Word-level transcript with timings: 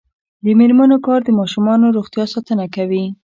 د 0.43 0.45
میرمنو 0.59 0.97
کار 1.07 1.19
د 1.23 1.29
ماشومانو 1.39 1.93
روغتیا 1.97 2.25
ساتنه 2.33 2.65
کوي. 2.75 3.03